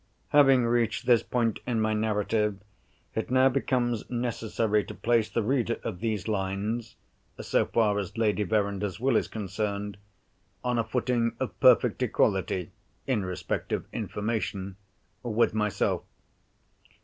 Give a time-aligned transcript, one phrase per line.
[0.29, 2.57] Having reached this point in my narrative,
[3.13, 8.99] it now becomes necessary to place the reader of these lines—so far as Lady Verinder's
[8.99, 12.71] Will is concerned—on a footing of perfect equality,
[13.05, 14.75] in respect of information,
[15.21, 16.01] with myself.